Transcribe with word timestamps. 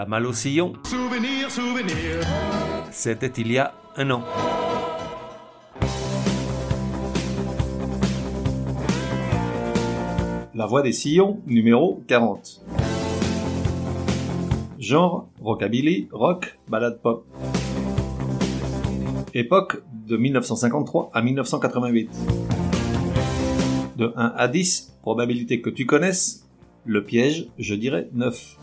La 0.00 0.06
malle 0.06 0.24
au 0.24 0.32
sillon. 0.32 0.72
Souvenir, 0.84 1.50
souvenir. 1.50 2.24
C'était 2.90 3.26
il 3.36 3.52
y 3.52 3.58
a 3.58 3.74
un 3.98 4.10
an. 4.10 4.24
La 10.54 10.64
voix 10.64 10.80
des 10.80 10.92
sillons, 10.92 11.42
numéro 11.44 12.02
40. 12.08 12.62
Genre, 14.78 15.28
rockabilly, 15.38 16.08
rock, 16.12 16.58
ballade 16.66 17.02
pop. 17.02 17.26
Époque 19.34 19.82
de 20.06 20.16
1953 20.16 21.10
à 21.12 21.20
1988. 21.20 22.10
De 23.98 24.14
1 24.16 24.32
à 24.34 24.48
10, 24.48 24.96
probabilité 25.02 25.60
que 25.60 25.68
tu 25.68 25.84
connaisses, 25.84 26.48
le 26.86 27.04
piège, 27.04 27.48
je 27.58 27.74
dirais 27.74 28.08
9. 28.14 28.56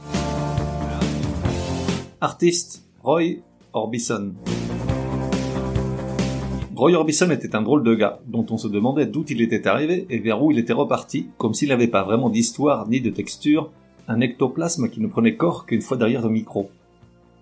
Artiste, 2.20 2.84
Roy 3.04 3.44
Orbison. 3.74 4.34
Roy 6.76 6.94
Orbison 6.94 7.30
était 7.30 7.56
un 7.56 7.62
drôle 7.62 7.84
de 7.84 7.94
gars, 7.94 8.18
dont 8.26 8.44
on 8.50 8.58
se 8.58 8.68
demandait 8.68 9.06
d'où 9.06 9.24
il 9.30 9.40
était 9.40 9.68
arrivé 9.68 10.08
et 10.10 10.18
vers 10.18 10.42
où 10.42 10.52
il 10.52 10.58
était 10.58 10.74
reparti, 10.74 11.28
comme 11.38 11.54
s'il 11.54 11.70
n'avait 11.70 11.88
pas 11.88 12.02
vraiment 12.02 12.32
d'histoire 12.32 12.88
ni 12.90 13.02
de 13.02 13.12
texture, 13.12 13.70
un 14.08 14.20
ectoplasme 14.20 14.90
qui 14.90 15.00
ne 15.00 15.06
prenait 15.06 15.36
corps 15.36 15.68
qu'une 15.68 15.84
fois 15.84 15.96
derrière 15.96 16.24
le 16.24 16.30
micro. 16.30 16.72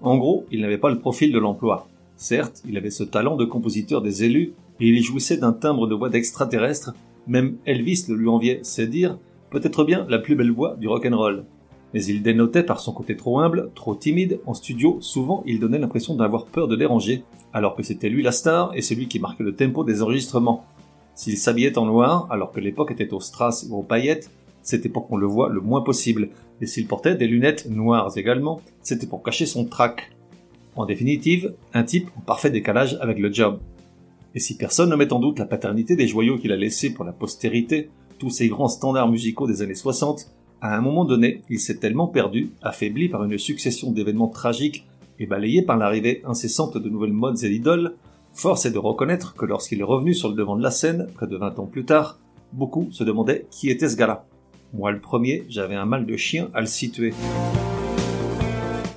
En 0.01 0.17
gros, 0.17 0.45
il 0.51 0.59
n'avait 0.59 0.77
pas 0.77 0.91
le 0.91 0.99
profil 0.99 1.31
de 1.31 1.39
l'emploi. 1.39 1.87
Certes, 2.17 2.61
il 2.67 2.75
avait 2.75 2.91
ce 2.91 3.05
talent 3.05 3.37
de 3.37 3.45
compositeur 3.45 4.01
des 4.01 4.25
élus, 4.25 4.55
et 4.81 4.89
il 4.89 5.01
jouissait 5.01 5.37
d'un 5.37 5.53
timbre 5.53 5.87
de 5.87 5.95
voix 5.95 6.09
d'extraterrestre, 6.09 6.93
même 7.27 7.55
Elvis 7.65 8.07
le 8.09 8.15
lui 8.15 8.27
enviait, 8.27 8.59
c'est 8.63 8.87
dire, 8.87 9.17
peut-être 9.51 9.85
bien 9.85 10.05
la 10.09 10.19
plus 10.19 10.35
belle 10.35 10.51
voix 10.51 10.75
du 10.75 10.89
rock'n'roll. 10.89 11.45
Mais 11.95 12.03
il 12.03 12.21
dénotait 12.21 12.63
par 12.63 12.81
son 12.81 12.91
côté 12.91 13.15
trop 13.15 13.39
humble, 13.39 13.71
trop 13.73 13.95
timide, 13.95 14.41
en 14.45 14.53
studio, 14.53 14.97
souvent 14.99 15.43
il 15.45 15.61
donnait 15.61 15.79
l'impression 15.79 16.13
d'avoir 16.13 16.45
peur 16.45 16.67
de 16.67 16.75
déranger, 16.75 17.23
alors 17.53 17.73
que 17.73 17.83
c'était 17.83 18.09
lui 18.09 18.21
la 18.21 18.33
star 18.33 18.75
et 18.75 18.81
celui 18.81 19.07
qui 19.07 19.17
marquait 19.17 19.45
le 19.45 19.55
tempo 19.55 19.85
des 19.85 20.01
enregistrements. 20.01 20.65
S'il 21.13 21.37
s'habillait 21.37 21.77
en 21.77 21.85
noir, 21.85 22.27
alors 22.31 22.51
que 22.51 22.59
l'époque 22.59 22.91
était 22.91 23.13
aux 23.13 23.21
strass 23.21 23.65
ou 23.69 23.77
aux 23.77 23.81
paillettes, 23.81 24.29
c'était 24.61 24.89
pour 24.89 25.07
qu'on 25.07 25.15
le 25.15 25.25
voie 25.25 25.47
le 25.47 25.61
moins 25.61 25.83
possible, 25.83 26.31
et 26.59 26.65
s'il 26.65 26.85
portait 26.85 27.15
des 27.15 27.27
lunettes 27.27 27.69
noires 27.69 28.11
également, 28.17 28.59
c'était 28.81 29.07
pour 29.07 29.23
cacher 29.23 29.45
son 29.45 29.63
trac. 29.63 30.11
En 30.75 30.85
définitive, 30.85 31.53
un 31.73 31.83
type 31.83 32.09
en 32.17 32.19
parfait 32.19 32.51
décalage 32.51 32.97
avec 32.99 33.19
le 33.19 33.31
job. 33.31 33.61
Et 34.33 34.41
si 34.41 34.57
personne 34.57 34.89
ne 34.89 34.97
met 34.97 35.13
en 35.13 35.19
doute 35.19 35.39
la 35.39 35.45
paternité 35.45 35.95
des 35.95 36.09
joyaux 36.09 36.37
qu'il 36.37 36.51
a 36.51 36.57
laissés 36.57 36.93
pour 36.93 37.05
la 37.05 37.13
postérité, 37.13 37.89
tous 38.19 38.31
ces 38.31 38.49
grands 38.49 38.67
standards 38.67 39.09
musicaux 39.09 39.47
des 39.47 39.61
années 39.61 39.75
60, 39.75 40.34
à 40.61 40.75
un 40.75 40.81
moment 40.81 41.05
donné, 41.05 41.41
il 41.49 41.59
s'est 41.59 41.77
tellement 41.77 42.07
perdu, 42.07 42.51
affaibli 42.61 43.09
par 43.09 43.23
une 43.23 43.37
succession 43.37 43.91
d'événements 43.91 44.27
tragiques 44.27 44.85
et 45.19 45.25
balayé 45.25 45.61
par 45.61 45.77
l'arrivée 45.77 46.21
incessante 46.25 46.77
de 46.77 46.89
nouvelles 46.89 47.13
modes 47.13 47.43
et 47.43 47.49
d'idoles, 47.49 47.95
force 48.33 48.65
est 48.65 48.71
de 48.71 48.79
reconnaître 48.79 49.35
que 49.35 49.45
lorsqu'il 49.45 49.79
est 49.79 49.83
revenu 49.83 50.13
sur 50.13 50.29
le 50.29 50.35
devant 50.35 50.55
de 50.55 50.63
la 50.63 50.71
scène, 50.71 51.07
près 51.13 51.27
de 51.27 51.37
20 51.37 51.59
ans 51.59 51.65
plus 51.65 51.85
tard, 51.85 52.19
beaucoup 52.53 52.89
se 52.91 53.03
demandaient 53.03 53.47
qui 53.51 53.69
était 53.69 53.89
ce 53.89 53.95
gars-là. 53.95 54.25
Moi 54.73 54.91
le 54.91 54.99
premier, 54.99 55.43
j'avais 55.49 55.75
un 55.75 55.85
mal 55.85 56.05
de 56.05 56.17
chien 56.17 56.49
à 56.53 56.61
le 56.61 56.67
situer. 56.67 57.13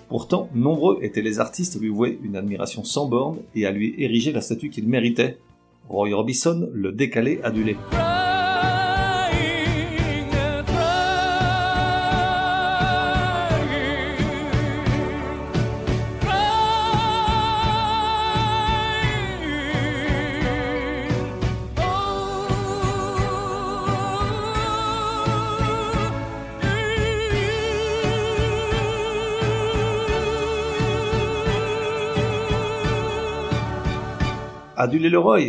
Pourtant, 0.09 0.48
nombreux 0.55 0.98
étaient 1.03 1.23
les 1.23 1.39
artistes 1.39 1.77
à 1.77 1.79
lui 1.79 1.91
vouer 1.91 2.19
une 2.23 2.36
admiration 2.36 2.83
sans 2.83 3.06
borne 3.06 3.39
et 3.55 3.67
à 3.67 3.70
lui 3.70 3.95
ériger 3.98 4.33
la 4.33 4.41
statue 4.41 4.70
qu'il 4.70 4.89
méritait. 4.89 5.39
Roy 5.89 6.11
Orbison, 6.12 6.69
le 6.73 6.92
décalé 6.92 7.41
adulé. 7.42 7.77
Aduler 34.80 35.08
le 35.08 35.18
Roy, 35.18 35.40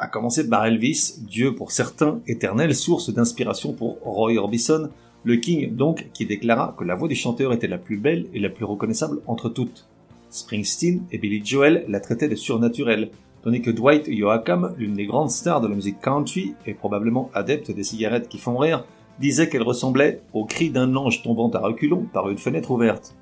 à 0.00 0.08
commencer 0.08 0.48
par 0.48 0.66
Elvis, 0.66 1.20
Dieu 1.20 1.54
pour 1.54 1.70
certains, 1.70 2.20
éternelle 2.26 2.74
source 2.74 3.14
d'inspiration 3.14 3.72
pour 3.72 4.00
Roy 4.02 4.32
Orbison, 4.32 4.88
le 5.22 5.36
King 5.36 5.76
donc 5.76 6.08
qui 6.12 6.26
déclara 6.26 6.74
que 6.76 6.82
la 6.82 6.96
voix 6.96 7.06
du 7.06 7.14
chanteur 7.14 7.52
était 7.52 7.68
la 7.68 7.78
plus 7.78 7.98
belle 7.98 8.26
et 8.34 8.40
la 8.40 8.48
plus 8.48 8.64
reconnaissable 8.64 9.20
entre 9.28 9.48
toutes. 9.48 9.86
Springsteen 10.28 11.04
et 11.12 11.18
Billy 11.18 11.40
Joel 11.44 11.84
la 11.86 12.00
traitaient 12.00 12.26
de 12.26 12.34
surnaturelle, 12.34 13.10
tandis 13.44 13.62
que 13.62 13.70
Dwight 13.70 14.08
Yoakam, 14.08 14.74
l'une 14.76 14.94
des 14.94 15.06
grandes 15.06 15.30
stars 15.30 15.60
de 15.60 15.68
la 15.68 15.76
musique 15.76 16.00
country 16.00 16.54
et 16.66 16.74
probablement 16.74 17.30
adepte 17.32 17.70
des 17.70 17.84
cigarettes 17.84 18.28
qui 18.28 18.38
font 18.38 18.58
rire, 18.58 18.84
disait 19.20 19.48
qu'elle 19.48 19.62
ressemblait 19.62 20.20
au 20.32 20.46
cri 20.46 20.70
d'un 20.70 20.96
ange 20.96 21.22
tombant 21.22 21.50
à 21.50 21.60
reculons 21.60 22.08
par 22.12 22.28
une 22.28 22.38
fenêtre 22.38 22.72
ouverte. 22.72 23.14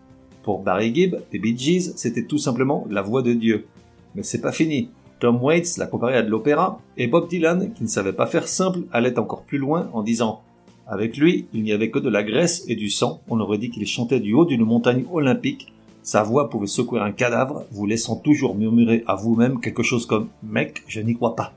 Pour 0.44 0.60
Barry 0.60 0.94
Gibb 0.94 1.16
des 1.30 1.38
Bee 1.38 1.58
Gees, 1.58 1.92
c'était 1.96 2.24
tout 2.24 2.38
simplement 2.38 2.86
la 2.88 3.02
voix 3.02 3.20
de 3.20 3.34
Dieu. 3.34 3.66
Mais 4.14 4.22
c'est 4.22 4.40
pas 4.40 4.52
fini. 4.52 4.88
Tom 5.22 5.40
Waits 5.40 5.78
l'a 5.78 5.86
comparé 5.86 6.16
à 6.16 6.22
de 6.22 6.28
l'opéra, 6.28 6.80
et 6.96 7.06
Bob 7.06 7.28
Dylan, 7.28 7.72
qui 7.74 7.84
ne 7.84 7.88
savait 7.88 8.12
pas 8.12 8.26
faire 8.26 8.48
simple, 8.48 8.80
allait 8.90 9.20
encore 9.20 9.44
plus 9.44 9.58
loin 9.58 9.88
en 9.92 10.02
disant 10.02 10.42
Avec 10.88 11.16
lui, 11.16 11.46
il 11.52 11.62
n'y 11.62 11.70
avait 11.70 11.92
que 11.92 12.00
de 12.00 12.08
la 12.08 12.24
graisse 12.24 12.64
et 12.66 12.74
du 12.74 12.90
sang, 12.90 13.20
on 13.28 13.38
aurait 13.38 13.58
dit 13.58 13.70
qu'il 13.70 13.86
chantait 13.86 14.18
du 14.18 14.34
haut 14.34 14.46
d'une 14.46 14.64
montagne 14.64 15.04
olympique, 15.12 15.72
sa 16.02 16.24
voix 16.24 16.50
pouvait 16.50 16.66
secouer 16.66 16.98
un 16.98 17.12
cadavre, 17.12 17.66
vous 17.70 17.86
laissant 17.86 18.16
toujours 18.16 18.56
murmurer 18.56 19.04
à 19.06 19.14
vous-même 19.14 19.60
quelque 19.60 19.84
chose 19.84 20.06
comme 20.06 20.26
Mec, 20.42 20.82
je 20.88 21.00
n'y 21.00 21.14
crois 21.14 21.36
pas. 21.36 21.52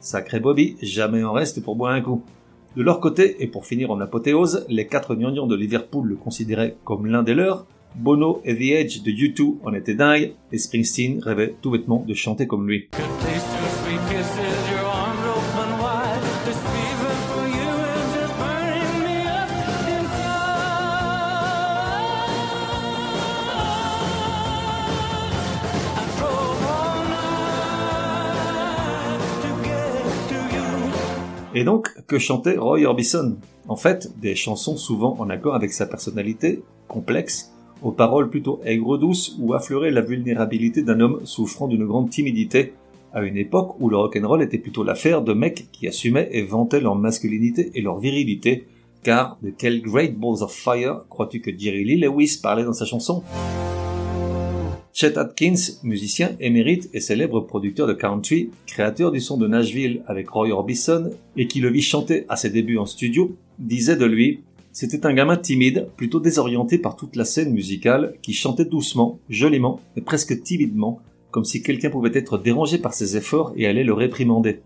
Sacré 0.00 0.40
Bobby, 0.40 0.74
jamais 0.82 1.22
en 1.22 1.32
reste 1.32 1.62
pour 1.62 1.76
boire 1.76 1.92
un 1.92 2.00
coup. 2.00 2.24
De 2.76 2.82
leur 2.82 2.98
côté, 2.98 3.36
et 3.38 3.46
pour 3.46 3.64
finir 3.64 3.92
en 3.92 4.00
apothéose, 4.00 4.66
les 4.68 4.88
quatre 4.88 5.14
gnangnans 5.14 5.46
de 5.46 5.54
Liverpool 5.54 6.04
le 6.04 6.16
considéraient 6.16 6.74
comme 6.82 7.06
l'un 7.06 7.22
des 7.22 7.34
leurs, 7.34 7.64
Bono 7.94 8.40
et 8.44 8.54
The 8.54 8.80
Edge 8.80 9.02
de 9.02 9.10
U2 9.10 9.56
en 9.64 9.74
étaient 9.74 9.94
dingues, 9.94 10.32
et 10.52 10.58
Springsteen 10.58 11.20
rêvait 11.20 11.54
tout 11.60 11.70
bêtement 11.70 12.04
de 12.06 12.14
chanter 12.14 12.46
comme 12.46 12.68
lui. 12.68 12.88
Et 31.54 31.64
donc, 31.64 31.88
que 32.06 32.20
chantait 32.20 32.56
Roy 32.56 32.84
Orbison? 32.84 33.36
En 33.66 33.74
fait, 33.74 34.12
des 34.20 34.36
chansons 34.36 34.76
souvent 34.76 35.16
en 35.18 35.28
accord 35.28 35.56
avec 35.56 35.72
sa 35.72 35.86
personnalité, 35.86 36.62
complexe, 36.86 37.52
aux 37.82 37.92
paroles 37.92 38.30
plutôt 38.30 38.60
aigres-douces 38.64 39.36
ou 39.40 39.54
affleuraient 39.54 39.90
la 39.90 40.00
vulnérabilité 40.00 40.82
d'un 40.82 41.00
homme 41.00 41.20
souffrant 41.24 41.68
d'une 41.68 41.86
grande 41.86 42.10
timidité, 42.10 42.72
à 43.12 43.22
une 43.22 43.36
époque 43.36 43.80
où 43.80 43.88
le 43.88 43.96
rock'n'roll 43.96 44.42
était 44.42 44.58
plutôt 44.58 44.84
l'affaire 44.84 45.22
de 45.22 45.32
mecs 45.32 45.68
qui 45.72 45.88
assumaient 45.88 46.28
et 46.32 46.42
vantaient 46.42 46.80
leur 46.80 46.96
masculinité 46.96 47.70
et 47.74 47.82
leur 47.82 47.98
virilité, 47.98 48.66
car 49.02 49.38
de 49.42 49.50
quel 49.56 49.80
Great 49.80 50.18
Balls 50.18 50.42
of 50.42 50.52
Fire 50.52 51.04
crois-tu 51.08 51.40
que 51.40 51.50
Jerry 51.56 51.84
Lee 51.84 52.00
Lewis 52.00 52.38
parlait 52.42 52.64
dans 52.64 52.72
sa 52.72 52.84
chanson? 52.84 53.22
Chet 54.92 55.16
Atkins, 55.16 55.78
musicien 55.84 56.32
émérite 56.40 56.90
et 56.92 56.98
célèbre 56.98 57.40
producteur 57.40 57.86
de 57.86 57.92
country, 57.92 58.50
créateur 58.66 59.12
du 59.12 59.20
son 59.20 59.36
de 59.36 59.46
Nashville 59.46 60.02
avec 60.06 60.28
Roy 60.28 60.50
Orbison 60.50 61.10
et 61.36 61.46
qui 61.46 61.60
le 61.60 61.70
vit 61.70 61.82
chanter 61.82 62.24
à 62.28 62.34
ses 62.34 62.50
débuts 62.50 62.78
en 62.78 62.86
studio, 62.86 63.36
disait 63.60 63.94
de 63.94 64.06
lui 64.06 64.40
c'était 64.72 65.06
un 65.06 65.14
gamin 65.14 65.36
timide, 65.36 65.88
plutôt 65.96 66.20
désorienté 66.20 66.78
par 66.78 66.96
toute 66.96 67.16
la 67.16 67.24
scène 67.24 67.52
musicale, 67.52 68.14
qui 68.22 68.32
chantait 68.32 68.64
doucement, 68.64 69.18
joliment, 69.28 69.80
mais 69.96 70.02
presque 70.02 70.42
timidement, 70.42 71.00
comme 71.30 71.44
si 71.44 71.62
quelqu'un 71.62 71.90
pouvait 71.90 72.16
être 72.16 72.38
dérangé 72.38 72.78
par 72.78 72.94
ses 72.94 73.16
efforts 73.16 73.52
et 73.56 73.66
allait 73.66 73.84
le 73.84 73.92
réprimander. 73.92 74.60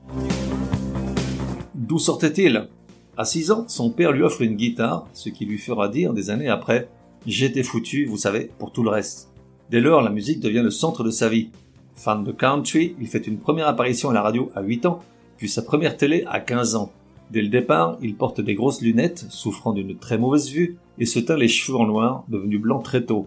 D'où 1.75 1.99
sortait-il? 1.99 2.69
À 3.17 3.25
6 3.25 3.51
ans, 3.51 3.65
son 3.69 3.91
père 3.91 4.13
lui 4.13 4.23
offre 4.23 4.43
une 4.43 4.57
guitare, 4.57 5.07
ce 5.13 5.29
qui 5.29 5.45
lui 5.45 5.59
fera 5.59 5.89
dire 5.89 6.13
des 6.13 6.31
années 6.31 6.49
après 6.49 6.89
J'étais 7.27 7.63
foutu, 7.63 8.05
vous 8.07 8.17
savez, 8.17 8.51
pour 8.59 8.73
tout 8.73 8.83
le 8.83 8.91
reste. 8.91 9.31
Dès 9.71 9.81
lors, 9.81 10.03
la 10.03 10.11
musique 10.11 10.41
devient 10.41 10.63
le 10.63 10.71
centre 10.71 11.05
de 11.05 11.11
sa 11.11 11.29
vie. 11.29 11.51
Fan 11.95 12.25
de 12.25 12.33
country, 12.33 12.97
il 13.01 13.07
fait 13.07 13.27
une 13.27 13.39
première 13.39 13.69
apparition 13.69 14.11
à 14.11 14.15
la 14.15 14.23
radio 14.23 14.51
à 14.55 14.63
8 14.63 14.87
ans, 14.87 15.01
puis 15.37 15.49
sa 15.49 15.63
première 15.63 15.97
télé 15.97 16.25
à 16.27 16.41
15 16.41 16.75
ans. 16.75 16.93
Dès 17.33 17.41
le 17.41 17.49
départ, 17.49 17.97
il 18.03 18.15
porte 18.15 18.43
des 18.43 18.55
grosses 18.55 18.83
lunettes, 18.83 19.25
souffrant 19.31 19.73
d'une 19.73 19.97
très 19.97 20.19
mauvaise 20.19 20.51
vue, 20.51 20.77
et 20.99 21.07
se 21.07 21.19
teint 21.19 21.39
les 21.39 21.49
cheveux 21.49 21.79
en 21.79 21.87
noir, 21.87 22.25
devenus 22.29 22.61
blancs 22.61 22.85
très 22.85 23.07
tôt. 23.07 23.27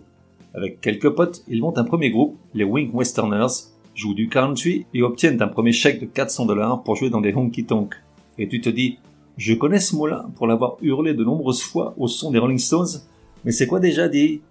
Avec 0.54 0.80
quelques 0.80 1.10
potes, 1.10 1.44
il 1.48 1.60
monte 1.60 1.80
un 1.80 1.84
premier 1.86 2.12
groupe, 2.12 2.38
les 2.54 2.64
Wink 2.64 2.94
Westerners, 2.94 3.72
jouent 3.96 4.14
du 4.14 4.30
country 4.30 4.86
et 4.94 5.02
obtiennent 5.02 5.42
un 5.42 5.48
premier 5.48 5.72
chèque 5.72 6.00
de 6.02 6.06
400 6.06 6.46
dollars 6.46 6.84
pour 6.84 6.96
jouer 6.96 7.10
dans 7.10 7.20
des 7.20 7.34
honky 7.34 7.66
tonk. 7.66 7.96
Et 8.38 8.48
tu 8.48 8.62
te 8.62 8.70
dis, 8.70 9.00
je 9.38 9.56
connais 9.56 9.80
ce 9.80 9.96
mot-là 9.96 10.28
pour 10.36 10.46
l'avoir 10.46 10.78
hurlé 10.84 11.16
de 11.16 11.24
nombreuses 11.24 11.64
fois 11.64 11.96
au 11.98 12.08
son 12.08 12.30
des 12.30 12.38
Rolling 12.38 12.60
Stones, 12.60 13.02
mais 13.44 13.52
c'est 13.52 13.66
quoi 13.66 13.80
déjà 13.80 14.08
dit 14.08 14.42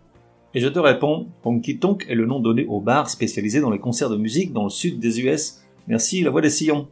Et 0.54 0.58
je 0.58 0.66
te 0.66 0.80
réponds, 0.80 1.28
Honky 1.44 1.78
Tonk 1.78 2.06
est 2.08 2.16
le 2.16 2.26
nom 2.26 2.40
donné 2.40 2.66
au 2.66 2.80
bar 2.80 3.08
spécialisé 3.08 3.60
dans 3.60 3.70
les 3.70 3.78
concerts 3.78 4.10
de 4.10 4.16
musique 4.16 4.52
dans 4.52 4.64
le 4.64 4.70
sud 4.70 4.98
des 4.98 5.20
US. 5.20 5.60
Merci, 5.86 6.22
la 6.22 6.30
voix 6.30 6.40
des 6.40 6.50
sillons. 6.50 6.88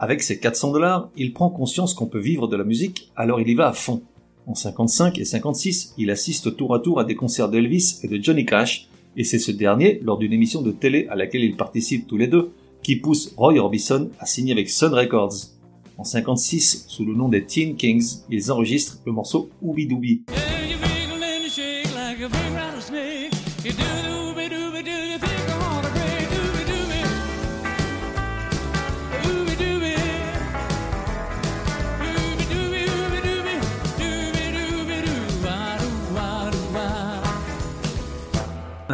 Avec 0.00 0.22
ses 0.22 0.38
400 0.38 0.72
dollars, 0.72 1.10
il 1.16 1.32
prend 1.32 1.50
conscience 1.50 1.92
qu'on 1.92 2.06
peut 2.06 2.20
vivre 2.20 2.46
de 2.46 2.56
la 2.56 2.62
musique, 2.62 3.10
alors 3.16 3.40
il 3.40 3.48
y 3.48 3.54
va 3.54 3.68
à 3.68 3.72
fond. 3.72 4.02
En 4.46 4.54
55 4.54 5.18
et 5.18 5.24
56, 5.24 5.94
il 5.98 6.10
assiste 6.10 6.56
tour 6.56 6.74
à 6.74 6.78
tour 6.78 7.00
à 7.00 7.04
des 7.04 7.16
concerts 7.16 7.48
d'Elvis 7.48 7.98
et 8.04 8.08
de 8.08 8.22
Johnny 8.22 8.46
Cash, 8.46 8.88
et 9.16 9.24
c'est 9.24 9.40
ce 9.40 9.50
dernier, 9.50 10.00
lors 10.04 10.18
d'une 10.18 10.32
émission 10.32 10.62
de 10.62 10.70
télé 10.70 11.08
à 11.10 11.16
laquelle 11.16 11.42
ils 11.42 11.56
participent 11.56 12.06
tous 12.06 12.16
les 12.16 12.28
deux, 12.28 12.52
qui 12.82 12.94
pousse 12.96 13.34
Roy 13.36 13.58
Orbison 13.58 14.08
à 14.20 14.26
signer 14.26 14.52
avec 14.52 14.70
Sun 14.70 14.94
Records. 14.94 15.34
En 15.96 16.04
56, 16.04 16.84
sous 16.86 17.04
le 17.04 17.14
nom 17.14 17.28
des 17.28 17.44
Teen 17.44 17.74
Kings, 17.74 18.18
ils 18.30 18.52
enregistrent 18.52 18.98
le 19.04 19.10
morceau 19.10 19.50
Ooby 19.60 19.86
Dooby. 19.86 20.22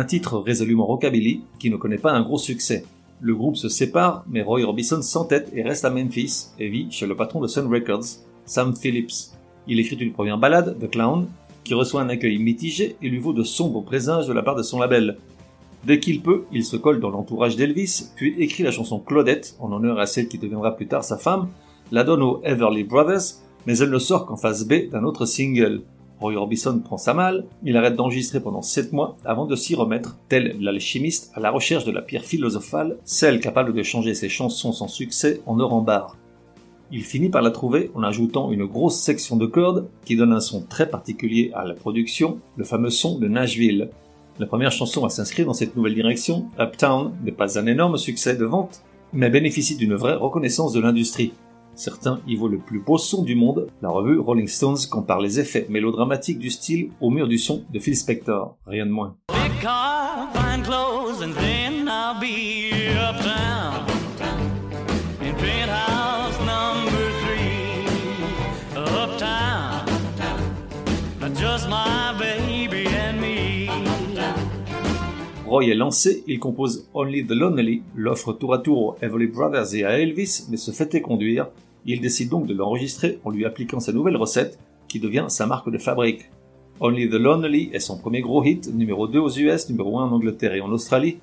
Un 0.04 0.06
titre 0.06 0.36
résolument 0.36 0.84
rockabilly 0.84 1.44
qui 1.58 1.70
ne 1.70 1.76
connaît 1.76 1.96
pas 1.96 2.12
un 2.12 2.20
gros 2.20 2.36
succès. 2.36 2.84
Le 3.22 3.34
groupe 3.34 3.56
se 3.56 3.70
sépare, 3.70 4.22
mais 4.28 4.42
Roy 4.42 4.60
Orbison 4.60 5.00
s'entête 5.00 5.50
et 5.54 5.62
reste 5.62 5.86
à 5.86 5.88
Memphis 5.88 6.48
et 6.58 6.68
vit 6.68 6.88
chez 6.90 7.06
le 7.06 7.16
patron 7.16 7.40
de 7.40 7.46
Sun 7.46 7.72
Records, 7.72 8.04
Sam 8.44 8.76
Phillips. 8.76 9.32
Il 9.66 9.80
écrit 9.80 9.96
une 9.96 10.12
première 10.12 10.36
ballade, 10.36 10.78
The 10.78 10.90
Clown, 10.90 11.26
qui 11.64 11.72
reçoit 11.72 12.02
un 12.02 12.10
accueil 12.10 12.36
mitigé 12.36 12.96
et 13.00 13.08
lui 13.08 13.18
vaut 13.18 13.32
de 13.32 13.44
sombres 13.44 13.82
présages 13.82 14.28
de 14.28 14.34
la 14.34 14.42
part 14.42 14.56
de 14.56 14.62
son 14.62 14.78
label. 14.78 15.16
Dès 15.86 16.00
qu'il 16.00 16.20
peut, 16.20 16.44
il 16.52 16.66
se 16.66 16.76
colle 16.76 17.00
dans 17.00 17.08
l'entourage 17.08 17.56
d'Elvis, 17.56 18.10
puis 18.14 18.34
écrit 18.38 18.62
la 18.62 18.72
chanson 18.72 18.98
Claudette, 18.98 19.56
en 19.58 19.72
honneur 19.72 19.98
à 19.98 20.04
celle 20.04 20.28
qui 20.28 20.36
deviendra 20.36 20.76
plus 20.76 20.86
tard 20.86 21.02
sa 21.02 21.16
femme, 21.16 21.48
la 21.92 22.04
donne 22.04 22.22
aux 22.22 22.42
Everly 22.44 22.84
Brothers, 22.84 23.36
mais 23.66 23.78
elle 23.78 23.88
ne 23.88 23.98
sort 23.98 24.26
qu'en 24.26 24.36
phase 24.36 24.68
B 24.68 24.90
d'un 24.90 25.04
autre 25.04 25.24
single. 25.24 25.80
Roy 26.20 26.36
Orbison 26.36 26.78
prend 26.78 26.96
sa 26.96 27.14
malle, 27.14 27.44
il 27.64 27.76
arrête 27.76 27.96
d'enregistrer 27.96 28.40
pendant 28.40 28.62
7 28.62 28.92
mois 28.92 29.16
avant 29.24 29.46
de 29.46 29.56
s'y 29.56 29.74
remettre, 29.74 30.16
tel 30.28 30.56
l'alchimiste 30.60 31.32
à 31.34 31.40
la 31.40 31.50
recherche 31.50 31.84
de 31.84 31.90
la 31.90 32.02
pierre 32.02 32.24
philosophale, 32.24 32.98
celle 33.04 33.40
capable 33.40 33.74
de 33.74 33.82
changer 33.82 34.14
ses 34.14 34.28
chansons 34.28 34.72
sans 34.72 34.88
succès 34.88 35.40
en 35.46 35.58
or 35.60 35.74
en 35.74 35.80
barre. 35.80 36.16
Il 36.92 37.02
finit 37.02 37.30
par 37.30 37.42
la 37.42 37.50
trouver 37.50 37.90
en 37.94 38.02
ajoutant 38.02 38.52
une 38.52 38.66
grosse 38.66 39.00
section 39.00 39.36
de 39.36 39.46
cordes 39.46 39.88
qui 40.04 40.16
donne 40.16 40.32
un 40.32 40.40
son 40.40 40.62
très 40.62 40.88
particulier 40.88 41.50
à 41.54 41.64
la 41.64 41.74
production, 41.74 42.38
le 42.56 42.64
fameux 42.64 42.90
son 42.90 43.18
de 43.18 43.26
Nashville. 43.26 43.90
La 44.38 44.46
première 44.46 44.72
chanson 44.72 45.04
à 45.04 45.10
s'inscrire 45.10 45.46
dans 45.46 45.54
cette 45.54 45.76
nouvelle 45.76 45.94
direction, 45.94 46.46
Uptown, 46.58 47.12
n'est 47.24 47.32
pas 47.32 47.58
un 47.58 47.66
énorme 47.66 47.96
succès 47.96 48.36
de 48.36 48.44
vente, 48.44 48.82
mais 49.12 49.30
bénéficie 49.30 49.76
d'une 49.76 49.94
vraie 49.94 50.14
reconnaissance 50.14 50.72
de 50.72 50.80
l'industrie. 50.80 51.32
Certains 51.76 52.20
y 52.26 52.36
voient 52.36 52.50
le 52.50 52.58
plus 52.58 52.80
beau 52.80 52.98
son 52.98 53.22
du 53.22 53.34
monde. 53.34 53.68
La 53.82 53.88
revue 53.88 54.18
Rolling 54.18 54.48
Stones 54.48 54.78
compare 54.90 55.20
les 55.20 55.40
effets 55.40 55.66
mélodramatiques 55.68 56.38
du 56.38 56.50
style 56.50 56.90
au 57.00 57.10
mur 57.10 57.28
du 57.28 57.38
son 57.38 57.64
de 57.72 57.78
Phil 57.78 57.96
Spector. 57.96 58.56
Rien 58.66 58.86
de 58.86 58.90
moins. 58.90 59.16
Roy 75.46 75.66
est 75.66 75.74
lancé, 75.74 76.24
il 76.26 76.38
compose 76.38 76.88
Only 76.94 77.26
the 77.26 77.32
Lonely, 77.32 77.82
l'offre 77.94 78.32
tour 78.32 78.54
à 78.54 78.58
tour 78.58 78.82
aux 78.82 78.96
Everly 79.02 79.26
Brothers 79.26 79.74
et 79.74 79.84
à 79.84 79.98
Elvis, 79.98 80.46
mais 80.48 80.56
se 80.56 80.70
fait 80.70 81.02
conduire. 81.02 81.48
Il 81.84 82.00
décide 82.00 82.30
donc 82.30 82.46
de 82.46 82.54
l'enregistrer 82.54 83.18
en 83.24 83.30
lui 83.30 83.44
appliquant 83.44 83.78
sa 83.78 83.92
nouvelle 83.92 84.16
recette, 84.16 84.58
qui 84.88 85.00
devient 85.00 85.26
sa 85.28 85.46
marque 85.46 85.70
de 85.70 85.76
fabrique. 85.76 86.30
Only 86.80 87.10
the 87.10 87.14
Lonely 87.14 87.70
est 87.74 87.80
son 87.80 87.98
premier 87.98 88.22
gros 88.22 88.42
hit, 88.42 88.72
numéro 88.74 89.06
2 89.06 89.18
aux 89.18 89.30
US, 89.30 89.68
numéro 89.68 89.98
1 89.98 90.06
en 90.06 90.12
Angleterre 90.12 90.54
et 90.54 90.62
en 90.62 90.72
Australie. 90.72 91.18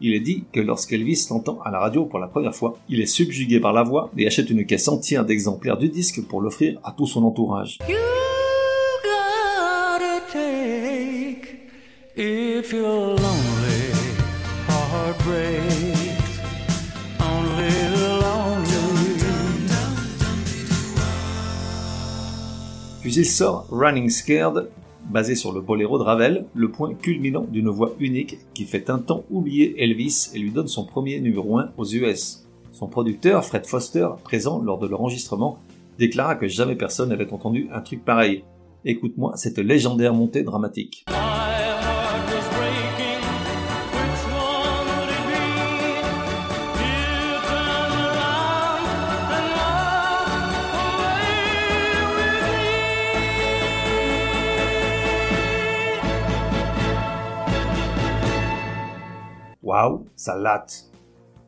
Il 0.00 0.14
est 0.14 0.20
dit 0.20 0.44
que 0.50 0.60
lorsqu'Elvis 0.60 1.26
l'entend 1.28 1.60
à 1.62 1.70
la 1.70 1.78
radio 1.78 2.06
pour 2.06 2.20
la 2.20 2.28
première 2.28 2.54
fois, 2.54 2.78
il 2.88 3.00
est 3.00 3.06
subjugué 3.06 3.60
par 3.60 3.74
la 3.74 3.82
voix 3.82 4.10
et 4.16 4.26
achète 4.26 4.48
une 4.48 4.64
caisse 4.64 4.88
entière 4.88 5.26
d'exemplaires 5.26 5.76
du 5.76 5.90
disque 5.90 6.22
pour 6.26 6.40
l'offrir 6.40 6.80
à 6.84 6.92
tout 6.92 7.06
son 7.06 7.22
entourage. 7.22 7.78
Puis 23.00 23.14
il 23.14 23.24
sort 23.24 23.66
Running 23.70 24.10
Scared, 24.10 24.68
basé 25.08 25.34
sur 25.34 25.52
le 25.52 25.62
boléro 25.62 25.98
de 25.98 26.02
Ravel, 26.02 26.44
le 26.54 26.70
point 26.70 26.92
culminant 26.94 27.46
d'une 27.48 27.70
voix 27.70 27.94
unique 28.00 28.36
qui 28.52 28.64
fait 28.64 28.90
un 28.90 28.98
temps 28.98 29.24
oublier 29.30 29.82
Elvis 29.82 30.30
et 30.34 30.38
lui 30.38 30.50
donne 30.50 30.68
son 30.68 30.84
premier 30.84 31.18
numéro 31.20 31.58
1 31.58 31.72
aux 31.78 31.86
US. 31.86 32.46
Son 32.72 32.86
producteur, 32.86 33.44
Fred 33.44 33.66
Foster, 33.66 34.08
présent 34.22 34.60
lors 34.60 34.78
de 34.78 34.86
leur 34.86 35.00
enregistrement, 35.00 35.58
déclara 35.98 36.34
que 36.34 36.48
jamais 36.48 36.76
personne 36.76 37.08
n'avait 37.08 37.32
entendu 37.32 37.68
un 37.72 37.80
truc 37.80 38.04
pareil. 38.04 38.44
Écoute-moi 38.84 39.32
cette 39.36 39.58
légendaire 39.58 40.12
montée 40.12 40.42
dramatique. 40.42 41.06
Waouh, 59.68 60.06
ça 60.16 60.34
latte. 60.34 60.86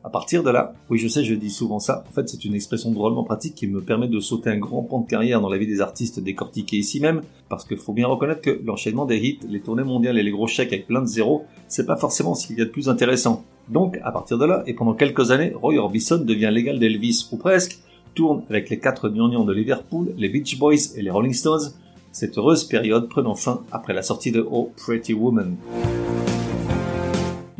À 0.03 0.09
partir 0.11 0.43
de 0.43 0.51
là, 0.51 0.75
oui 0.91 0.99
je 0.99 1.07
sais, 1.07 1.23
je 1.23 1.33
dis 1.33 1.49
souvent 1.49 1.79
ça, 1.79 2.03
en 2.07 2.11
fait 2.13 2.29
c'est 2.29 2.45
une 2.45 2.53
expression 2.53 2.91
drôlement 2.91 3.23
pratique 3.23 3.55
qui 3.55 3.65
me 3.65 3.81
permet 3.81 4.07
de 4.07 4.19
sauter 4.19 4.51
un 4.51 4.59
grand 4.59 4.83
pan 4.83 4.99
de 4.99 5.07
carrière 5.07 5.41
dans 5.41 5.49
la 5.49 5.57
vie 5.57 5.65
des 5.65 5.81
artistes 5.81 6.19
décortiqués 6.19 6.77
ici 6.77 6.99
même, 6.99 7.23
parce 7.49 7.65
qu'il 7.65 7.77
faut 7.77 7.93
bien 7.93 8.05
reconnaître 8.05 8.41
que 8.41 8.61
l'enchaînement 8.63 9.07
des 9.07 9.17
hits, 9.17 9.39
les 9.49 9.59
tournées 9.59 9.83
mondiales 9.83 10.19
et 10.19 10.23
les 10.23 10.29
gros 10.29 10.45
chèques 10.45 10.71
avec 10.71 10.85
plein 10.85 11.01
de 11.01 11.07
zéros, 11.07 11.45
c'est 11.67 11.87
pas 11.87 11.95
forcément 11.95 12.35
ce 12.35 12.45
qu'il 12.45 12.59
y 12.59 12.61
a 12.61 12.65
de 12.65 12.69
plus 12.69 12.89
intéressant. 12.89 13.43
Donc, 13.69 13.97
à 14.03 14.11
partir 14.11 14.37
de 14.37 14.45
là, 14.45 14.61
et 14.67 14.75
pendant 14.75 14.93
quelques 14.93 15.31
années, 15.31 15.53
Roy 15.55 15.77
Orbison 15.77 16.19
devient 16.19 16.51
l'égal 16.51 16.77
d'Elvis, 16.77 17.27
ou 17.31 17.37
presque, 17.37 17.79
tourne 18.13 18.43
avec 18.49 18.69
les 18.69 18.77
quatre 18.77 19.09
gnangnans 19.09 19.45
de 19.45 19.53
Liverpool, 19.53 20.13
les 20.15 20.29
Beach 20.29 20.59
Boys 20.59 20.95
et 20.95 21.01
les 21.01 21.09
Rolling 21.09 21.33
Stones, 21.33 21.73
cette 22.11 22.37
heureuse 22.37 22.65
période 22.65 23.09
prenant 23.09 23.33
fin 23.33 23.61
après 23.71 23.93
la 23.93 24.03
sortie 24.03 24.31
de 24.31 24.45
Oh 24.51 24.71
Pretty 24.77 25.13
Woman. 25.13 25.57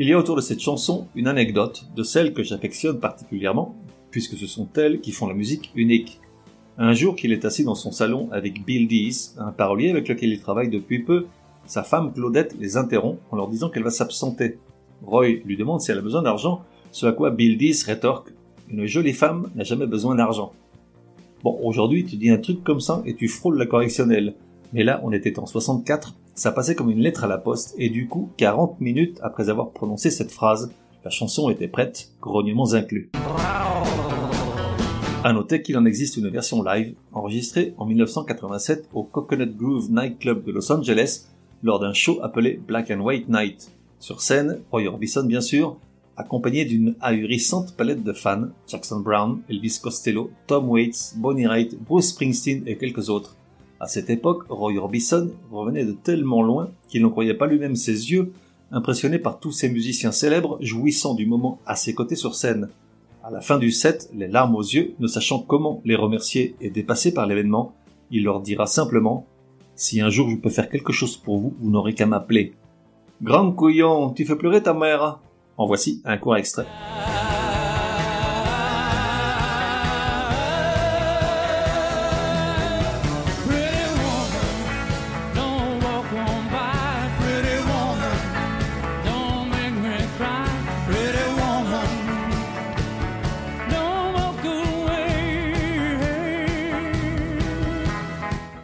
Il 0.01 0.09
y 0.09 0.13
a 0.13 0.17
autour 0.17 0.35
de 0.35 0.41
cette 0.41 0.61
chanson 0.61 1.05
une 1.13 1.27
anecdote 1.27 1.85
de 1.95 2.01
celle 2.01 2.33
que 2.33 2.41
j'affectionne 2.41 2.99
particulièrement, 2.99 3.75
puisque 4.09 4.35
ce 4.35 4.47
sont 4.47 4.67
elles 4.75 4.99
qui 4.99 5.11
font 5.11 5.27
la 5.27 5.35
musique 5.35 5.69
unique. 5.75 6.19
Un 6.79 6.93
jour 6.93 7.15
qu'il 7.15 7.31
est 7.31 7.45
assis 7.45 7.63
dans 7.63 7.75
son 7.75 7.91
salon 7.91 8.27
avec 8.31 8.65
Bill 8.65 8.87
Dees, 8.87 9.35
un 9.37 9.51
parolier 9.51 9.91
avec 9.91 10.07
lequel 10.07 10.31
il 10.31 10.41
travaille 10.41 10.69
depuis 10.69 11.03
peu, 11.03 11.27
sa 11.67 11.83
femme 11.83 12.11
Claudette 12.13 12.55
les 12.59 12.77
interrompt 12.77 13.19
en 13.29 13.35
leur 13.35 13.47
disant 13.47 13.69
qu'elle 13.69 13.83
va 13.83 13.91
s'absenter. 13.91 14.57
Roy 15.03 15.33
lui 15.45 15.55
demande 15.55 15.81
si 15.81 15.91
elle 15.91 15.99
a 15.99 16.01
besoin 16.01 16.23
d'argent, 16.23 16.63
ce 16.91 17.05
à 17.05 17.11
quoi 17.11 17.29
Bill 17.29 17.59
Dees 17.59 17.83
rétorque 17.85 18.31
Une 18.71 18.87
jolie 18.87 19.13
femme 19.13 19.51
n'a 19.53 19.63
jamais 19.63 19.85
besoin 19.85 20.15
d'argent. 20.15 20.51
Bon, 21.43 21.59
aujourd'hui 21.61 22.05
tu 22.05 22.15
dis 22.15 22.31
un 22.31 22.39
truc 22.39 22.63
comme 22.63 22.81
ça 22.81 23.03
et 23.05 23.13
tu 23.13 23.27
frôles 23.27 23.59
la 23.59 23.67
correctionnelle. 23.67 24.33
Mais 24.73 24.83
là, 24.83 24.99
on 25.03 25.11
était 25.11 25.37
en 25.37 25.45
64 25.45 26.15
ça 26.35 26.51
passait 26.51 26.75
comme 26.75 26.89
une 26.89 26.99
lettre 26.99 27.23
à 27.23 27.27
la 27.27 27.37
poste, 27.37 27.75
et 27.77 27.89
du 27.89 28.07
coup, 28.07 28.29
40 28.37 28.79
minutes 28.81 29.19
après 29.21 29.49
avoir 29.49 29.71
prononcé 29.71 30.11
cette 30.11 30.31
phrase, 30.31 30.71
la 31.03 31.09
chanson 31.09 31.49
était 31.49 31.67
prête, 31.67 32.11
grognements 32.21 32.73
inclus. 32.73 33.11
À 35.23 35.33
noter 35.33 35.61
qu'il 35.61 35.77
en 35.77 35.85
existe 35.85 36.17
une 36.17 36.29
version 36.29 36.63
live, 36.63 36.95
enregistrée 37.11 37.75
en 37.77 37.85
1987 37.85 38.89
au 38.93 39.03
Coconut 39.03 39.55
Groove 39.55 39.91
Nightclub 39.91 40.43
de 40.43 40.51
Los 40.51 40.71
Angeles, 40.71 41.27
lors 41.63 41.79
d'un 41.79 41.93
show 41.93 42.19
appelé 42.23 42.59
Black 42.67 42.89
and 42.89 43.01
White 43.01 43.29
Night. 43.29 43.71
Sur 43.99 44.21
scène, 44.21 44.61
Roy 44.71 44.87
Orbison 44.87 45.23
bien 45.23 45.41
sûr, 45.41 45.77
accompagné 46.17 46.65
d'une 46.65 46.95
ahurissante 47.01 47.75
palette 47.75 48.03
de 48.03 48.13
fans, 48.13 48.47
Jackson 48.67 48.99
Brown, 48.99 49.41
Elvis 49.49 49.79
Costello, 49.81 50.31
Tom 50.47 50.69
Waits, 50.69 51.15
Bonnie 51.17 51.47
Raitt, 51.47 51.77
Bruce 51.79 52.09
Springsteen 52.09 52.63
et 52.65 52.77
quelques 52.77 53.09
autres. 53.09 53.35
À 53.81 53.87
cette 53.87 54.11
époque, 54.11 54.43
Roy 54.47 54.77
Orbison 54.77 55.31
revenait 55.51 55.85
de 55.85 55.93
tellement 55.93 56.43
loin 56.43 56.69
qu'il 56.87 57.01
n'en 57.01 57.09
croyait 57.09 57.33
pas 57.33 57.47
lui-même 57.47 57.75
ses 57.75 58.11
yeux, 58.11 58.31
impressionné 58.71 59.17
par 59.17 59.39
tous 59.39 59.51
ces 59.51 59.69
musiciens 59.69 60.11
célèbres 60.11 60.59
jouissant 60.61 61.15
du 61.15 61.25
moment 61.25 61.57
à 61.65 61.75
ses 61.75 61.95
côtés 61.95 62.15
sur 62.15 62.35
scène. 62.35 62.69
À 63.23 63.31
la 63.31 63.41
fin 63.41 63.57
du 63.57 63.71
set, 63.71 64.07
les 64.13 64.27
larmes 64.27 64.55
aux 64.55 64.61
yeux, 64.61 64.93
ne 64.99 65.07
sachant 65.07 65.39
comment 65.39 65.81
les 65.83 65.95
remercier 65.95 66.53
et 66.61 66.69
dépassé 66.69 67.11
par 67.11 67.25
l'événement, 67.25 67.73
il 68.11 68.25
leur 68.25 68.41
dira 68.41 68.67
simplement 68.67 69.25
Si 69.75 69.99
un 69.99 70.11
jour 70.11 70.29
je 70.29 70.35
peux 70.35 70.51
faire 70.51 70.69
quelque 70.69 70.93
chose 70.93 71.17
pour 71.17 71.39
vous, 71.39 71.55
vous 71.59 71.71
n'aurez 71.71 71.95
qu'à 71.95 72.05
m'appeler. 72.05 72.53
Grand 73.23 73.51
couillon, 73.51 74.11
tu 74.11 74.25
fais 74.25 74.35
pleurer 74.35 74.61
ta 74.61 74.75
mère 74.75 75.17
En 75.57 75.65
voici 75.65 76.03
un 76.05 76.17
court 76.17 76.35
extrait. 76.35 76.67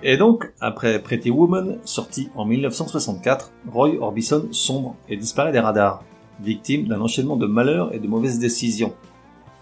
Et 0.09 0.15
donc, 0.15 0.53
après 0.61 1.03
Pretty 1.03 1.29
Woman, 1.29 1.79
sorti 1.83 2.29
en 2.33 2.45
1964, 2.45 3.51
Roy 3.69 3.97
Orbison 3.99 4.47
sombre 4.51 4.95
et 5.09 5.17
disparaît 5.17 5.51
des 5.51 5.59
radars, 5.59 6.01
victime 6.39 6.87
d'un 6.87 7.01
enchaînement 7.01 7.35
de 7.35 7.45
malheurs 7.45 7.93
et 7.93 7.99
de 7.99 8.07
mauvaises 8.07 8.39
décisions. 8.39 8.93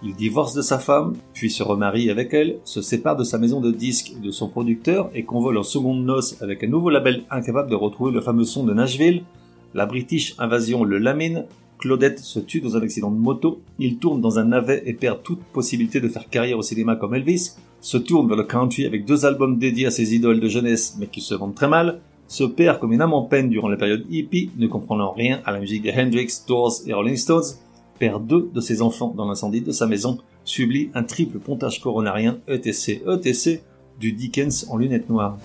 Il 0.03 0.13
divorce 0.13 0.53
de 0.53 0.61
sa 0.61 0.77
femme, 0.77 1.15
puis 1.33 1.49
se 1.49 1.63
remarie 1.63 2.11
avec 2.11 2.31
elle, 2.35 2.59
se 2.63 2.83
sépare 2.83 3.15
de 3.15 3.23
sa 3.23 3.39
maison 3.39 3.59
de 3.59 3.71
disques 3.71 4.11
et 4.15 4.23
de 4.23 4.29
son 4.29 4.47
producteur 4.47 5.09
et 5.15 5.23
convole 5.23 5.57
en 5.57 5.63
seconde 5.63 6.05
noces 6.05 6.39
avec 6.43 6.63
un 6.63 6.67
nouveau 6.67 6.91
label 6.91 7.23
incapable 7.31 7.71
de 7.71 7.75
retrouver 7.75 8.11
le 8.11 8.21
fameux 8.21 8.43
son 8.43 8.65
de 8.65 8.73
Nashville. 8.75 9.23
La 9.73 9.87
British 9.87 10.35
Invasion 10.37 10.83
le 10.83 10.99
lamine, 10.99 11.45
Claudette 11.77 12.19
se 12.19 12.39
tue 12.39 12.61
dans 12.61 12.77
un 12.77 12.81
accident 12.81 13.11
de 13.11 13.17
moto, 13.17 13.61
il 13.79 13.97
tourne 13.97 14.21
dans 14.21 14.39
un 14.39 14.45
navet 14.45 14.83
et 14.85 14.93
perd 14.93 15.23
toute 15.23 15.43
possibilité 15.43 15.99
de 15.99 16.07
faire 16.07 16.29
carrière 16.29 16.57
au 16.57 16.61
cinéma 16.61 16.95
comme 16.95 17.15
Elvis, 17.15 17.51
se 17.81 17.97
tourne 17.97 18.27
vers 18.27 18.37
le 18.37 18.43
country 18.43 18.85
avec 18.85 19.05
deux 19.05 19.25
albums 19.25 19.57
dédiés 19.57 19.87
à 19.87 19.91
ses 19.91 20.15
idoles 20.15 20.39
de 20.39 20.47
jeunesse 20.47 20.95
mais 20.99 21.07
qui 21.07 21.21
se 21.21 21.35
vendent 21.35 21.55
très 21.55 21.67
mal, 21.67 21.99
se 22.27 22.43
perd 22.43 22.79
comme 22.79 22.93
une 22.93 23.01
âme 23.01 23.13
en 23.13 23.23
peine 23.23 23.49
durant 23.49 23.67
la 23.67 23.77
période 23.77 24.05
hippie, 24.09 24.51
ne 24.57 24.67
comprenant 24.67 25.11
rien 25.11 25.41
à 25.45 25.51
la 25.51 25.59
musique 25.59 25.83
de 25.83 25.91
Hendrix, 25.91 26.29
Doors 26.47 26.81
et 26.87 26.93
Rolling 26.93 27.17
Stones, 27.17 27.43
perd 27.99 28.25
deux 28.25 28.49
de 28.53 28.61
ses 28.61 28.81
enfants 28.81 29.13
dans 29.15 29.27
l'incendie 29.27 29.61
de 29.61 29.71
sa 29.71 29.87
maison, 29.87 30.17
subit 30.43 30.89
un 30.93 31.03
triple 31.03 31.39
pontage 31.39 31.81
coronarien 31.81 32.39
ETC 32.47 33.03
ETC 33.07 33.61
du 33.99 34.11
Dickens 34.11 34.67
en 34.69 34.77
lunettes 34.77 35.09
noires. 35.09 35.37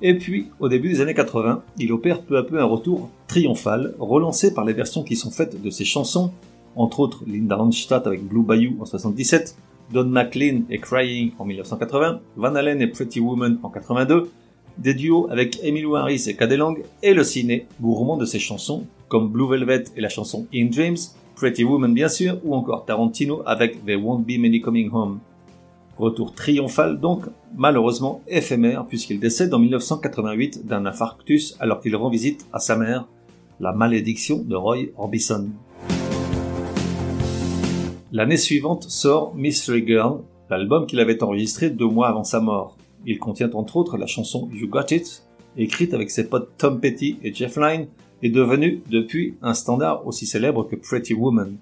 Et 0.00 0.14
puis, 0.14 0.46
au 0.60 0.68
début 0.68 0.90
des 0.90 1.00
années 1.00 1.14
80, 1.14 1.62
il 1.78 1.92
opère 1.92 2.22
peu 2.22 2.36
à 2.36 2.44
peu 2.44 2.60
un 2.60 2.64
retour 2.64 3.10
triomphal, 3.26 3.94
relancé 3.98 4.54
par 4.54 4.64
les 4.64 4.72
versions 4.72 5.02
qui 5.02 5.16
sont 5.16 5.30
faites 5.30 5.60
de 5.60 5.70
ses 5.70 5.84
chansons, 5.84 6.30
entre 6.76 7.00
autres 7.00 7.24
Linda 7.26 7.56
Ronstadt 7.56 8.06
avec 8.06 8.24
Blue 8.24 8.42
Bayou 8.42 8.76
en 8.80 8.84
77, 8.84 9.56
Don 9.92 10.04
McLean 10.04 10.62
et 10.70 10.78
Crying 10.78 11.32
en 11.38 11.44
1980, 11.44 12.20
Van 12.36 12.54
Halen 12.54 12.80
et 12.80 12.86
Pretty 12.86 13.20
Woman 13.20 13.58
en 13.62 13.70
82, 13.70 14.30
des 14.78 14.94
duos 14.94 15.26
avec 15.30 15.58
Emilio 15.64 15.96
Harris 15.96 16.24
et 16.28 16.36
Cadelang, 16.36 16.76
et 17.02 17.14
le 17.14 17.24
ciné, 17.24 17.66
gourmand 17.80 18.16
de 18.16 18.24
ses 18.24 18.38
chansons, 18.38 18.86
comme 19.08 19.28
Blue 19.28 19.48
Velvet 19.48 19.84
et 19.96 20.00
la 20.00 20.08
chanson 20.08 20.46
In 20.54 20.66
Dreams, 20.66 20.98
Pretty 21.34 21.64
Woman 21.64 21.92
bien 21.92 22.08
sûr, 22.08 22.38
ou 22.44 22.54
encore 22.54 22.84
Tarantino 22.84 23.42
avec 23.46 23.84
There 23.84 24.00
Won't 24.00 24.20
Be 24.20 24.38
Many 24.38 24.60
Coming 24.60 24.90
Home. 24.92 25.18
Retour 25.98 26.32
triomphal 26.32 27.00
donc, 27.00 27.24
malheureusement 27.56 28.22
éphémère 28.28 28.86
puisqu'il 28.86 29.18
décède 29.18 29.52
en 29.52 29.58
1988 29.58 30.64
d'un 30.64 30.86
infarctus 30.86 31.56
alors 31.58 31.80
qu'il 31.80 31.96
rend 31.96 32.08
visite 32.08 32.46
à 32.52 32.60
sa 32.60 32.76
mère, 32.76 33.08
la 33.58 33.72
malédiction 33.72 34.38
de 34.38 34.54
Roy 34.54 34.90
Orbison. 34.96 35.48
L'année 38.12 38.36
suivante 38.36 38.84
sort 38.84 39.34
Mystery 39.34 39.84
Girl, 39.84 40.20
l'album 40.48 40.86
qu'il 40.86 41.00
avait 41.00 41.20
enregistré 41.20 41.68
deux 41.68 41.88
mois 41.88 42.08
avant 42.08 42.22
sa 42.22 42.38
mort. 42.38 42.76
Il 43.04 43.18
contient 43.18 43.50
entre 43.54 43.76
autres 43.76 43.98
la 43.98 44.06
chanson 44.06 44.48
You 44.52 44.68
Got 44.68 44.92
It, 44.92 45.24
écrite 45.56 45.94
avec 45.94 46.10
ses 46.10 46.28
potes 46.28 46.50
Tom 46.58 46.78
Petty 46.78 47.18
et 47.24 47.34
Jeff 47.34 47.56
Lynne, 47.56 47.88
et 48.22 48.30
devenue 48.30 48.82
depuis 48.88 49.34
un 49.42 49.52
standard 49.52 50.06
aussi 50.06 50.26
célèbre 50.26 50.62
que 50.62 50.76
Pretty 50.76 51.14
Woman. 51.14 51.56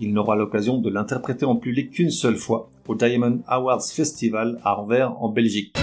Il 0.00 0.14
n'aura 0.14 0.34
l'occasion 0.34 0.78
de 0.78 0.88
l'interpréter 0.88 1.44
en 1.44 1.56
public 1.56 1.90
qu'une 1.90 2.10
seule 2.10 2.36
fois, 2.36 2.70
au 2.88 2.94
Diamond 2.94 3.40
Awards 3.46 3.84
Festival 3.84 4.58
à 4.64 4.78
Anvers 4.78 5.22
en 5.22 5.28
Belgique. 5.28 5.74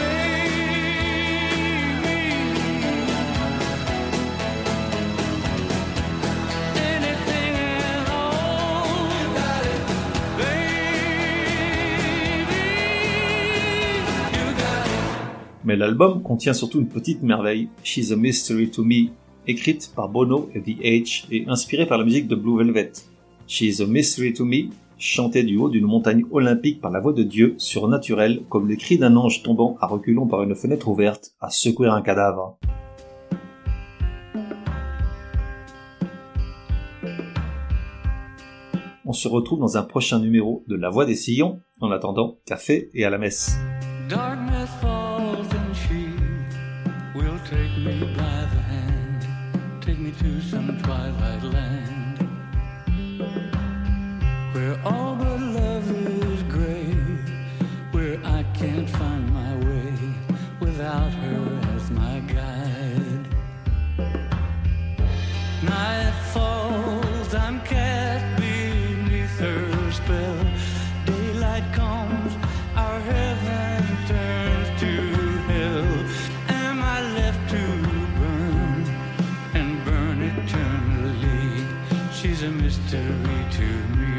Mais 15.69 15.75
l'album 15.75 16.23
contient 16.23 16.53
surtout 16.53 16.79
une 16.79 16.87
petite 16.87 17.21
merveille, 17.21 17.69
She's 17.83 18.11
a 18.11 18.15
Mystery 18.15 18.71
to 18.71 18.83
Me, 18.83 19.09
écrite 19.45 19.91
par 19.95 20.09
Bono 20.09 20.49
et 20.55 20.61
The 20.61 20.79
H 20.81 21.25
et 21.29 21.45
inspirée 21.47 21.85
par 21.85 21.99
la 21.99 22.05
musique 22.05 22.27
de 22.27 22.35
Blue 22.35 22.57
Velvet. 22.57 22.91
She's 23.47 23.79
a 23.79 23.85
Mystery 23.85 24.33
to 24.33 24.45
Me, 24.45 24.69
chantée 24.99 25.43
du 25.43 25.57
haut 25.57 25.69
d'une 25.69 25.85
montagne 25.85 26.25
olympique 26.29 26.81
par 26.81 26.91
la 26.91 26.99
voix 26.99 27.13
de 27.13 27.23
Dieu, 27.23 27.55
surnaturelle, 27.57 28.41
comme 28.49 28.67
les 28.67 28.77
cris 28.77 28.97
d'un 28.97 29.15
ange 29.15 29.41
tombant 29.41 29.77
à 29.81 29.87
reculons 29.87 30.27
par 30.27 30.43
une 30.43 30.55
fenêtre 30.55 30.89
ouverte, 30.89 31.31
à 31.39 31.49
secouer 31.49 31.87
un 31.87 32.01
cadavre. 32.01 32.59
On 39.05 39.13
se 39.13 39.27
retrouve 39.27 39.59
dans 39.59 39.77
un 39.77 39.81
prochain 39.81 40.19
numéro 40.19 40.63
de 40.67 40.75
La 40.75 40.91
Voix 40.91 41.05
des 41.05 41.15
Sillons. 41.15 41.61
En 41.81 41.89
attendant, 41.89 42.37
café 42.45 42.91
et 42.93 43.05
à 43.05 43.09
la 43.09 43.17
messe. 43.17 43.57
Where 54.53 54.79
all 54.83 55.15
but 55.15 55.39
love 55.39 55.91
is 55.91 56.43
gray, 56.43 56.93
where 57.91 58.17
I 58.25 58.43
can't 58.55 58.89
find 58.89 59.31
my 59.31 59.55
way 59.67 59.93
without 60.59 61.13
her 61.13 61.59
as 61.75 61.91
my 61.91 62.19
guide. 62.21 63.27
Night 65.61 66.13
falls, 66.33 67.35
I'm 67.35 67.61
cast 67.61 68.25
beneath 68.41 69.37
her 69.39 69.91
spell. 69.91 70.45
Daylight 71.05 71.71
comes, 71.73 72.33
our 72.75 72.99
heaven 73.01 73.97
turns 74.07 74.81
to 74.81 74.93
hell. 75.51 75.89
Am 76.65 76.81
I 76.81 77.01
left 77.19 77.49
to 77.51 77.63
burn 78.19 78.83
and 79.53 79.85
burn 79.85 80.21
eternally? 80.23 81.67
She's 82.11 82.41
a 82.41 82.49
mystery 82.49 83.45
to 83.51 83.67
me. 83.97 84.18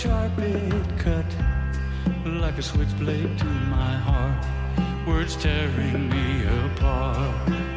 Sharp 0.00 0.38
it 0.38 0.98
cut 0.98 1.26
like 2.24 2.56
a 2.56 2.62
switchblade 2.62 3.38
to 3.38 3.44
my 3.44 3.92
heart, 4.06 4.46
words 5.10 5.34
tearing 5.34 6.08
me 6.08 6.44
apart. 6.44 7.69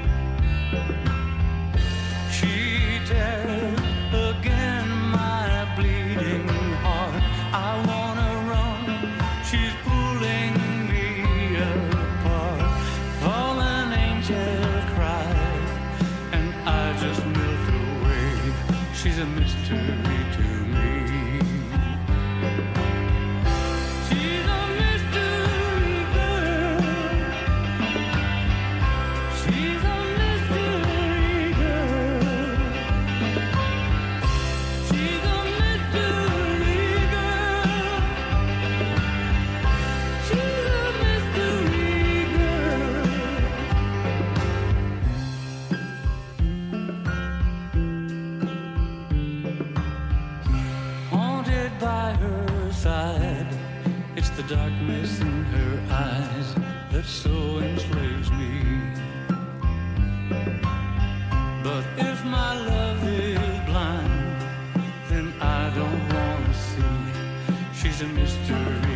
She's 29.46 29.93
But 61.64 61.86
if 61.98 62.26
my 62.26 62.60
love 62.60 63.08
is 63.08 63.60
blind, 63.66 64.12
then 65.08 65.34
I 65.40 65.72
don't 65.74 66.04
want 66.14 66.46
to 66.46 66.54
see. 66.54 67.80
She's 67.80 68.02
a 68.02 68.08
mystery 68.08 68.93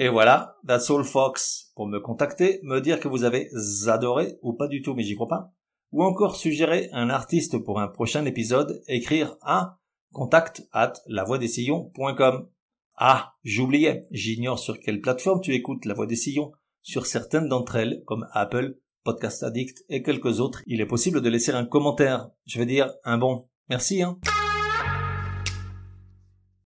Et 0.00 0.08
voilà, 0.08 0.56
that's 0.64 0.90
all 0.90 1.02
Fox. 1.02 1.72
Pour 1.74 1.88
me 1.88 1.98
contacter, 1.98 2.60
me 2.62 2.80
dire 2.80 3.00
que 3.00 3.08
vous 3.08 3.24
avez 3.24 3.50
adoré 3.88 4.38
ou 4.42 4.52
pas 4.52 4.68
du 4.68 4.80
tout, 4.80 4.94
mais 4.94 5.02
j'y 5.02 5.16
crois 5.16 5.26
pas. 5.26 5.52
Ou 5.90 6.04
encore 6.04 6.36
suggérer 6.36 6.88
un 6.92 7.10
artiste 7.10 7.58
pour 7.58 7.80
un 7.80 7.88
prochain 7.88 8.24
épisode, 8.24 8.80
écrire 8.86 9.36
à 9.42 9.80
contact 10.12 10.62
at 10.70 10.92
lavoidessillons.com. 11.08 12.48
Ah, 12.94 13.32
j'oubliais, 13.42 14.06
j'ignore 14.12 14.60
sur 14.60 14.78
quelle 14.78 15.00
plateforme 15.00 15.40
tu 15.40 15.52
écoutes 15.52 15.84
La 15.84 15.94
Voix 15.94 16.06
des 16.06 16.14
Sillons. 16.14 16.52
Sur 16.80 17.06
certaines 17.06 17.48
d'entre 17.48 17.74
elles, 17.74 18.04
comme 18.06 18.28
Apple, 18.32 18.78
Podcast 19.02 19.42
Addict 19.42 19.84
et 19.88 20.04
quelques 20.04 20.38
autres, 20.38 20.62
il 20.68 20.80
est 20.80 20.86
possible 20.86 21.20
de 21.20 21.28
laisser 21.28 21.50
un 21.50 21.64
commentaire. 21.64 22.30
Je 22.46 22.60
veux 22.60 22.66
dire, 22.66 22.92
un 23.02 23.18
bon. 23.18 23.48
Merci, 23.68 24.04
hein. 24.04 24.20